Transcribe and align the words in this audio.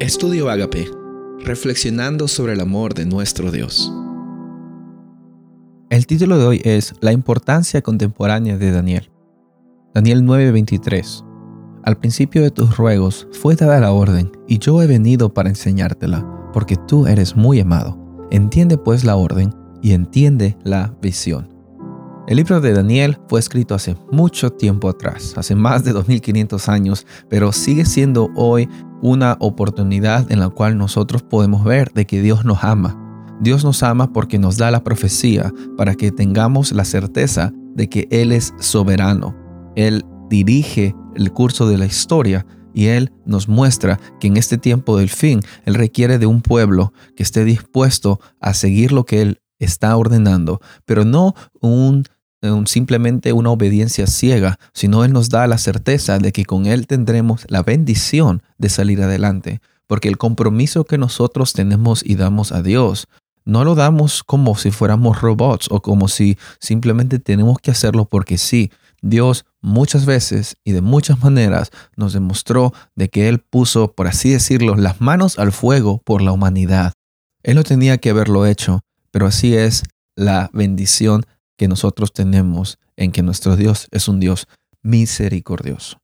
Estudio 0.00 0.48
Agape, 0.48 0.90
reflexionando 1.44 2.26
sobre 2.26 2.54
el 2.54 2.60
amor 2.60 2.94
de 2.94 3.04
nuestro 3.04 3.50
Dios. 3.50 3.92
El 5.90 6.06
título 6.06 6.38
de 6.38 6.46
hoy 6.46 6.62
es 6.64 6.94
La 7.02 7.12
importancia 7.12 7.82
contemporánea 7.82 8.56
de 8.56 8.72
Daniel. 8.72 9.10
Daniel 9.92 10.24
9:23. 10.24 11.22
Al 11.84 11.98
principio 11.98 12.40
de 12.40 12.50
tus 12.50 12.78
ruegos 12.78 13.28
fue 13.30 13.56
dada 13.56 13.78
la 13.78 13.92
orden, 13.92 14.32
y 14.48 14.58
yo 14.58 14.80
he 14.80 14.86
venido 14.86 15.34
para 15.34 15.50
enseñártela, 15.50 16.26
porque 16.54 16.76
tú 16.88 17.06
eres 17.06 17.36
muy 17.36 17.60
amado. 17.60 17.98
Entiende 18.30 18.78
pues 18.78 19.04
la 19.04 19.16
orden 19.16 19.54
y 19.82 19.92
entiende 19.92 20.56
la 20.64 20.94
visión. 21.02 21.50
El 22.26 22.36
libro 22.36 22.62
de 22.62 22.72
Daniel 22.72 23.18
fue 23.28 23.40
escrito 23.40 23.74
hace 23.74 23.96
mucho 24.12 24.50
tiempo 24.50 24.88
atrás, 24.88 25.34
hace 25.36 25.54
más 25.54 25.84
de 25.84 25.92
2500 25.92 26.68
años, 26.70 27.06
pero 27.28 27.52
sigue 27.52 27.84
siendo 27.84 28.30
hoy 28.34 28.66
una 29.02 29.36
oportunidad 29.40 30.30
en 30.30 30.40
la 30.40 30.48
cual 30.48 30.76
nosotros 30.76 31.22
podemos 31.22 31.64
ver 31.64 31.92
de 31.92 32.06
que 32.06 32.20
Dios 32.22 32.44
nos 32.44 32.64
ama. 32.64 32.96
Dios 33.40 33.64
nos 33.64 33.82
ama 33.82 34.12
porque 34.12 34.38
nos 34.38 34.58
da 34.58 34.70
la 34.70 34.84
profecía 34.84 35.52
para 35.76 35.94
que 35.94 36.12
tengamos 36.12 36.72
la 36.72 36.84
certeza 36.84 37.52
de 37.74 37.88
que 37.88 38.06
Él 38.10 38.32
es 38.32 38.52
soberano. 38.60 39.34
Él 39.76 40.04
dirige 40.28 40.94
el 41.16 41.32
curso 41.32 41.66
de 41.68 41.78
la 41.78 41.86
historia 41.86 42.46
y 42.74 42.86
Él 42.86 43.12
nos 43.24 43.48
muestra 43.48 43.98
que 44.20 44.28
en 44.28 44.36
este 44.36 44.58
tiempo 44.58 44.98
del 44.98 45.08
fin 45.08 45.40
Él 45.64 45.74
requiere 45.74 46.18
de 46.18 46.26
un 46.26 46.42
pueblo 46.42 46.92
que 47.16 47.22
esté 47.22 47.44
dispuesto 47.44 48.20
a 48.40 48.54
seguir 48.54 48.92
lo 48.92 49.04
que 49.04 49.22
Él 49.22 49.40
está 49.58 49.96
ordenando, 49.96 50.60
pero 50.84 51.04
no 51.04 51.34
un 51.60 52.04
simplemente 52.66 53.32
una 53.32 53.50
obediencia 53.50 54.06
ciega, 54.06 54.58
sino 54.72 55.04
Él 55.04 55.12
nos 55.12 55.28
da 55.28 55.46
la 55.46 55.58
certeza 55.58 56.18
de 56.18 56.32
que 56.32 56.44
con 56.44 56.66
Él 56.66 56.86
tendremos 56.86 57.44
la 57.48 57.62
bendición 57.62 58.42
de 58.58 58.68
salir 58.68 59.02
adelante, 59.02 59.60
porque 59.86 60.08
el 60.08 60.18
compromiso 60.18 60.84
que 60.84 60.98
nosotros 60.98 61.52
tenemos 61.52 62.02
y 62.04 62.14
damos 62.14 62.52
a 62.52 62.62
Dios, 62.62 63.08
no 63.44 63.64
lo 63.64 63.74
damos 63.74 64.22
como 64.22 64.56
si 64.56 64.70
fuéramos 64.70 65.20
robots 65.20 65.68
o 65.70 65.80
como 65.82 66.08
si 66.08 66.38
simplemente 66.60 67.18
tenemos 67.18 67.58
que 67.58 67.70
hacerlo 67.70 68.04
porque 68.04 68.38
sí. 68.38 68.70
Dios 69.02 69.46
muchas 69.62 70.04
veces 70.04 70.56
y 70.62 70.72
de 70.72 70.82
muchas 70.82 71.22
maneras 71.22 71.70
nos 71.96 72.12
demostró 72.12 72.74
de 72.94 73.08
que 73.08 73.28
Él 73.28 73.38
puso, 73.38 73.92
por 73.92 74.06
así 74.06 74.30
decirlo, 74.30 74.76
las 74.76 75.00
manos 75.00 75.38
al 75.38 75.52
fuego 75.52 76.02
por 76.04 76.20
la 76.20 76.32
humanidad. 76.32 76.92
Él 77.42 77.56
no 77.56 77.64
tenía 77.64 77.96
que 77.98 78.10
haberlo 78.10 78.44
hecho, 78.44 78.80
pero 79.10 79.26
así 79.26 79.56
es 79.56 79.84
la 80.16 80.50
bendición 80.52 81.24
que 81.60 81.68
nosotros 81.68 82.14
tenemos 82.14 82.78
en 82.96 83.12
que 83.12 83.22
nuestro 83.22 83.54
Dios 83.54 83.88
es 83.90 84.08
un 84.08 84.18
Dios 84.18 84.48
misericordioso. 84.80 85.98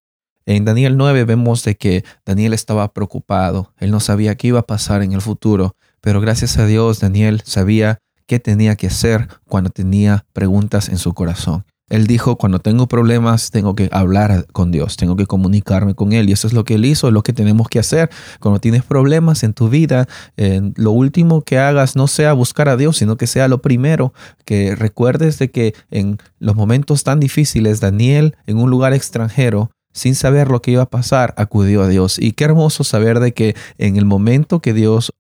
En 0.45 0.67
Daniel 0.67 0.99
9 0.99 1.25
vemos 1.25 1.65
de 1.65 1.79
que 1.79 2.05
Daniel 2.27 2.53
estaba 2.53 2.93
preocupado, 2.93 3.73
él 3.79 3.91
no 3.91 4.01
sabía 4.01 4.35
qué 4.35 4.49
iba 4.49 4.61
a 4.61 4.67
pasar 4.67 5.01
en 5.01 5.13
el 5.13 5.23
futuro, 5.23 5.75
pero 6.03 6.21
gracias 6.21 6.59
a 6.59 6.67
Dios 6.67 7.01
Daniel 7.01 7.41
sabía 7.47 8.01
qué 8.27 8.39
tenía 8.39 8.77
que 8.77 8.89
hacer 8.89 9.29
cuando 9.49 9.71
tenía 9.71 10.27
preguntas 10.35 10.91
en 10.91 10.99
su 10.99 11.15
corazón. 11.15 11.65
Él 11.89 12.09
dijo, 12.09 12.37
cuando 12.37 12.59
tengo 12.59 12.89
problemas, 12.89 13.51
tengo 13.53 13.77
que 13.77 13.89
hablar 13.93 14.47
con 14.53 14.73
Dios, 14.73 14.97
tengo 14.97 15.15
que 15.15 15.27
comunicarme 15.27 15.95
con 15.95 16.13
Él. 16.13 16.29
Y 16.29 16.33
eso 16.33 16.49
es 16.49 16.53
lo 16.53 16.65
que 16.65 16.75
Él 16.75 16.85
hizo, 16.85 17.07
es 17.07 17.15
lo 17.15 17.23
que 17.23 17.33
tenemos 17.33 17.69
que 17.69 17.79
hacer. 17.79 18.11
Cuando 18.41 18.61
tienes 18.61 18.83
problemas 18.83 19.45
en 19.45 19.55
tu 19.55 19.69
vida, 19.69 20.09
lo 20.37 20.91
último 20.91 21.43
que 21.43 21.59
hagas 21.59 21.95
no 21.95 22.09
sea 22.09 22.33
buscar 22.33 22.69
a 22.69 22.77
Dios, 22.77 22.97
sino 22.97 23.17
que 23.17 23.29
sea 23.29 23.47
lo 23.47 23.63
primero, 23.63 24.13
que 24.45 24.75
recuerdes 24.75 25.39
de 25.39 25.51
que 25.51 25.75
en 25.91 26.19
los 26.41 26.57
momentos 26.57 27.05
tan 27.05 27.21
difíciles, 27.21 27.81
Daniel, 27.81 28.37
en 28.47 28.59
un 28.59 28.69
lugar 28.69 28.93
extranjero, 28.93 29.71
sin 29.93 30.15
saber 30.15 30.51
lo 30.51 30.61
que 30.61 30.73
iba 30.73 30.83
a 30.83 30.91
pasar, 30.91 31.35
acudió 31.39 31.83
a 31.83 31.89
Dios. 31.89 32.19
Y 32.19 32.33
qué 32.33 32.45
hermoso 32.45 32.85
saber 32.85 33.21
de 33.21 33.33
que 33.33 33.55
en 33.79 33.97
el 33.97 34.05
momento 34.05 34.61
que 34.61 34.75
Dios 34.75 35.13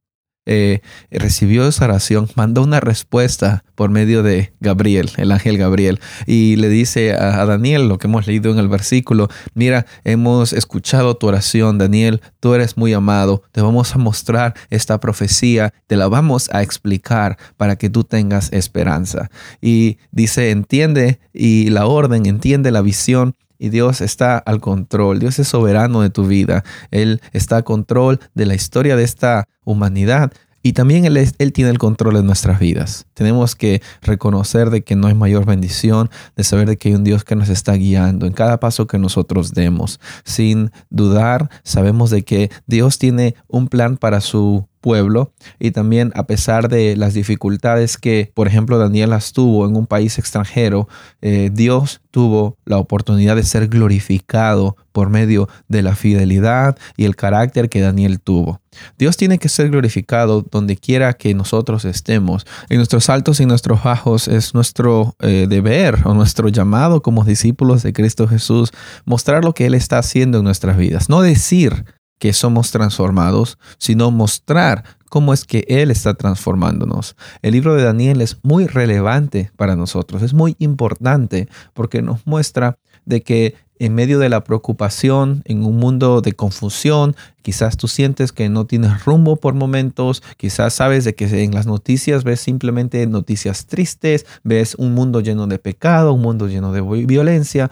eh, 0.46 0.80
recibió 1.10 1.66
esa 1.66 1.84
oración, 1.84 2.28
mandó 2.36 2.62
una 2.62 2.80
respuesta 2.80 3.64
por 3.74 3.90
medio 3.90 4.22
de 4.22 4.52
Gabriel, 4.60 5.10
el 5.16 5.32
ángel 5.32 5.58
Gabriel, 5.58 6.00
y 6.26 6.56
le 6.56 6.68
dice 6.68 7.12
a, 7.12 7.44
Daniel 7.44 7.88
lo 7.88 7.98
que 7.98 8.06
hemos 8.06 8.26
leído 8.26 8.52
en 8.52 8.58
el 8.58 8.68
versículo, 8.68 9.28
mira, 9.54 9.86
hemos 10.04 10.52
escuchado 10.52 11.16
tu 11.16 11.26
oración, 11.26 11.78
Daniel, 11.78 12.22
tú 12.40 12.54
eres 12.54 12.76
muy 12.76 12.92
amado, 12.92 13.42
te 13.52 13.60
vamos 13.60 13.94
a 13.94 13.98
mostrar 13.98 14.54
esta 14.70 14.98
profecía, 15.00 15.74
te 15.86 15.96
la 15.96 16.08
vamos 16.08 16.48
a 16.52 16.62
explicar 16.62 17.36
para 17.56 17.76
que 17.76 17.90
tú 17.90 18.04
tengas 18.04 18.52
esperanza. 18.52 19.30
Y 19.60 19.98
dice, 20.12 20.50
entiende 20.50 21.18
y 21.32 21.70
la 21.70 21.86
orden, 21.86 22.26
entiende 22.26 22.70
la 22.70 22.82
visión 22.82 23.34
y 23.58 23.68
Dios 23.70 24.00
está 24.00 24.38
al 24.38 24.60
control, 24.60 25.18
Dios 25.18 25.38
es 25.38 25.48
soberano 25.48 26.02
de 26.02 26.10
tu 26.10 26.26
vida, 26.26 26.64
Él 26.90 27.20
está 27.32 27.56
al 27.56 27.64
control 27.64 28.20
de 28.34 28.46
la 28.46 28.54
historia 28.54 28.96
de 28.96 29.04
esta 29.04 29.48
humanidad 29.64 30.32
y 30.66 30.72
también 30.72 31.04
él, 31.04 31.52
tiene 31.52 31.70
el 31.70 31.78
control 31.78 32.14
de 32.14 32.24
nuestras 32.24 32.58
vidas. 32.58 33.06
Tenemos 33.14 33.54
que 33.54 33.82
reconocer 34.02 34.70
de 34.70 34.82
que 34.82 34.96
no 34.96 35.06
hay 35.06 35.14
mayor 35.14 35.46
bendición, 35.46 36.10
de 36.34 36.42
saber 36.42 36.68
de 36.68 36.76
que 36.76 36.88
hay 36.88 36.96
un 36.96 37.04
Dios 37.04 37.22
que 37.22 37.36
nos 37.36 37.50
está 37.50 37.74
guiando 37.74 38.26
en 38.26 38.32
cada 38.32 38.58
paso 38.58 38.88
que 38.88 38.98
nosotros 38.98 39.52
demos. 39.52 40.00
Sin 40.24 40.72
dudar, 40.90 41.50
sabemos 41.62 42.10
de 42.10 42.24
que 42.24 42.50
Dios 42.66 42.98
tiene 42.98 43.36
un 43.46 43.68
plan 43.68 43.96
para 43.96 44.20
su 44.20 44.66
pueblo 44.86 45.32
y 45.58 45.72
también 45.72 46.12
a 46.14 46.28
pesar 46.28 46.68
de 46.68 46.94
las 46.94 47.12
dificultades 47.12 47.96
que, 47.96 48.30
por 48.34 48.46
ejemplo, 48.46 48.78
Daniel 48.78 49.10
las 49.10 49.32
tuvo 49.32 49.66
en 49.66 49.74
un 49.74 49.88
país 49.88 50.16
extranjero, 50.16 50.88
eh, 51.22 51.50
Dios 51.52 52.00
tuvo 52.12 52.56
la 52.64 52.78
oportunidad 52.78 53.34
de 53.34 53.42
ser 53.42 53.66
glorificado 53.66 54.76
por 54.92 55.10
medio 55.10 55.48
de 55.66 55.82
la 55.82 55.96
fidelidad 55.96 56.78
y 56.96 57.04
el 57.04 57.16
carácter 57.16 57.68
que 57.68 57.80
Daniel 57.80 58.20
tuvo. 58.20 58.60
Dios 58.96 59.16
tiene 59.16 59.40
que 59.40 59.48
ser 59.48 59.70
glorificado 59.70 60.42
donde 60.52 60.76
quiera 60.76 61.14
que 61.14 61.34
nosotros 61.34 61.84
estemos. 61.84 62.46
En 62.68 62.76
nuestros 62.76 63.10
altos 63.10 63.40
y 63.40 63.46
nuestros 63.46 63.82
bajos 63.82 64.28
es 64.28 64.54
nuestro 64.54 65.16
eh, 65.18 65.46
deber 65.48 65.98
o 66.04 66.14
nuestro 66.14 66.48
llamado 66.48 67.02
como 67.02 67.24
discípulos 67.24 67.82
de 67.82 67.92
Cristo 67.92 68.28
Jesús 68.28 68.70
mostrar 69.04 69.44
lo 69.44 69.52
que 69.52 69.66
Él 69.66 69.74
está 69.74 69.98
haciendo 69.98 70.38
en 70.38 70.44
nuestras 70.44 70.76
vidas. 70.76 71.08
No 71.08 71.22
decir 71.22 71.84
que 72.18 72.32
somos 72.32 72.70
transformados, 72.70 73.58
sino 73.78 74.10
mostrar 74.10 74.84
cómo 75.08 75.32
es 75.32 75.44
que 75.44 75.64
Él 75.68 75.90
está 75.90 76.14
transformándonos. 76.14 77.16
El 77.42 77.52
libro 77.52 77.74
de 77.74 77.84
Daniel 77.84 78.20
es 78.20 78.38
muy 78.42 78.66
relevante 78.66 79.50
para 79.56 79.76
nosotros, 79.76 80.22
es 80.22 80.34
muy 80.34 80.56
importante 80.58 81.48
porque 81.74 82.02
nos 82.02 82.26
muestra 82.26 82.78
de 83.04 83.22
que 83.22 83.54
en 83.78 83.94
medio 83.94 84.18
de 84.18 84.30
la 84.30 84.42
preocupación, 84.42 85.42
en 85.44 85.64
un 85.64 85.76
mundo 85.76 86.22
de 86.22 86.32
confusión, 86.32 87.14
quizás 87.42 87.76
tú 87.76 87.88
sientes 87.88 88.32
que 88.32 88.48
no 88.48 88.66
tienes 88.66 89.04
rumbo 89.04 89.36
por 89.36 89.52
momentos, 89.52 90.22
quizás 90.38 90.74
sabes 90.74 91.04
de 91.04 91.14
que 91.14 91.44
en 91.44 91.54
las 91.54 91.66
noticias 91.66 92.24
ves 92.24 92.40
simplemente 92.40 93.06
noticias 93.06 93.66
tristes, 93.66 94.24
ves 94.42 94.74
un 94.76 94.94
mundo 94.94 95.20
lleno 95.20 95.46
de 95.46 95.58
pecado, 95.58 96.14
un 96.14 96.22
mundo 96.22 96.48
lleno 96.48 96.72
de 96.72 96.80
violencia. 97.04 97.70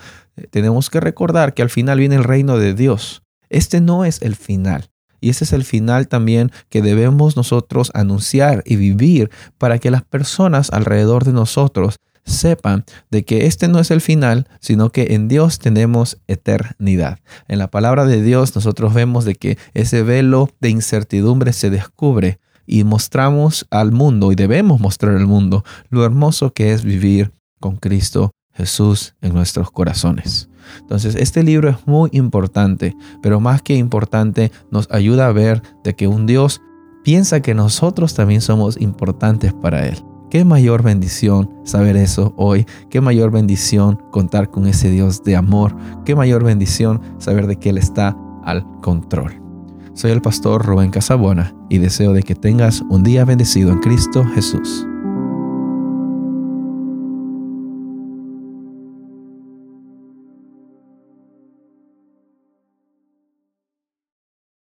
Tenemos 0.51 0.91
que 0.91 1.01
recordar 1.01 1.55
que 1.55 1.63
al 1.63 1.71
final 1.71 1.99
viene 1.99 2.17
el 2.17 2.25
reino 2.25 2.59
de 2.59 2.75
Dios 2.75 3.24
este 3.55 3.81
no 3.81 4.05
es 4.05 4.21
el 4.23 4.37
final. 4.37 4.91
Y 5.21 5.31
ese 5.31 5.45
es 5.45 5.55
el 5.55 5.65
final 5.65 6.09
también 6.09 6.53
que 6.69 6.83
debemos 6.83 7.37
nosotros 7.37 7.91
anunciar 7.95 8.63
y 8.67 8.77
vivir 8.77 9.31
para 9.57 9.79
que 9.79 9.91
las 9.91 10.03
personas 10.03 10.71
alrededor 10.71 11.25
de 11.25 11.33
nosotros 11.33 11.97
sepan 12.27 12.85
de 13.11 13.25
que 13.25 13.47
este 13.47 13.69
no 13.69 13.79
es 13.79 13.91
el 13.91 14.01
final, 14.01 14.49
sino 14.61 14.91
que 14.91 15.15
en 15.15 15.29
Dios 15.29 15.59
tenemos 15.59 16.19
eternidad. 16.27 17.21
En 17.49 17.59
la 17.59 17.71
palabra 17.71 18.05
de 18.05 18.23
Dios 18.23 18.55
nosotros 18.55 18.93
vemos 18.93 19.25
de 19.25 19.35
que 19.35 19.59
ese 19.73 20.03
velo 20.03 20.51
de 20.61 20.71
incertidumbre 20.71 21.53
se 21.53 21.71
descubre 21.71 22.39
y 22.67 22.85
mostramos 22.85 23.67
al 23.71 23.93
mundo 23.93 24.33
y 24.33 24.35
debemos 24.35 24.81
mostrar 24.81 25.17
al 25.17 25.27
mundo 25.27 25.65
lo 25.91 26.05
hermoso 26.05 26.53
que 26.53 26.73
es 26.73 26.83
vivir 26.83 27.33
con 27.61 27.77
Cristo 27.77 28.31
Jesús 28.53 29.15
en 29.21 29.35
nuestros 29.35 29.71
corazones. 29.71 30.49
Entonces, 30.81 31.15
este 31.15 31.43
libro 31.43 31.69
es 31.71 31.87
muy 31.87 32.11
importante, 32.13 32.97
pero 33.23 33.41
más 33.41 33.63
que 33.63 33.77
importante, 33.77 34.53
nos 34.71 34.91
ayuda 34.91 35.27
a 35.27 35.33
ver 35.33 35.63
de 35.83 35.95
que 35.95 36.09
un 36.09 36.27
Dios 36.27 36.61
piensa 37.03 37.41
que 37.41 37.55
nosotros 37.55 38.15
también 38.15 38.41
somos 38.41 38.81
importantes 38.81 39.53
para 39.53 39.87
Él. 39.87 40.03
Qué 40.31 40.45
mayor 40.45 40.83
bendición 40.83 41.51
saber 41.65 41.97
eso 41.97 42.35
hoy, 42.37 42.67
qué 42.91 43.01
mayor 43.01 43.31
bendición 43.31 44.01
contar 44.11 44.51
con 44.51 44.67
ese 44.67 44.91
Dios 44.91 45.23
de 45.23 45.37
amor, 45.37 45.77
qué 46.05 46.17
mayor 46.17 46.43
bendición 46.43 47.01
saber 47.19 47.47
de 47.47 47.57
que 47.57 47.71
Él 47.71 47.79
está 47.79 48.17
al 48.43 48.67
control. 48.81 49.41
Soy 49.93 50.11
el 50.11 50.23
pastor 50.23 50.67
Rubén 50.67 50.91
Casabona 50.91 51.55
y 51.71 51.79
deseo 51.79 52.13
de 52.13 52.25
que 52.25 52.35
tengas 52.35 52.83
un 52.91 53.05
día 53.05 53.25
bendecido 53.25 53.71
en 53.71 53.79
Cristo 53.79 54.25
Jesús. 54.35 54.85